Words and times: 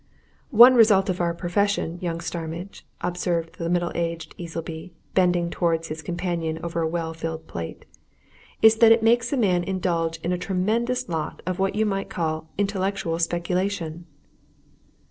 "One 0.49 0.73
result 0.73 1.11
of 1.11 1.21
our 1.21 1.31
profession, 1.35 1.99
young 2.01 2.21
Starmidge," 2.21 2.87
observed 3.01 3.59
the 3.59 3.69
middle 3.69 3.91
aged 3.93 4.33
Easleby, 4.35 4.93
bending 5.13 5.51
towards 5.51 5.89
his 5.89 6.01
companion 6.01 6.59
over 6.63 6.81
a 6.81 6.87
well 6.87 7.13
filled 7.13 7.45
plate, 7.45 7.85
"is 8.63 8.77
that 8.77 8.91
it 8.91 9.03
makes 9.03 9.31
a 9.31 9.37
man 9.37 9.63
indulge 9.63 10.17
in 10.21 10.31
a 10.31 10.39
tremendous 10.39 11.07
lot 11.07 11.43
of 11.45 11.59
what 11.59 11.75
you 11.75 11.85
might 11.85 12.09
call 12.09 12.49
intellectual 12.57 13.19
speculation!" 13.19 14.07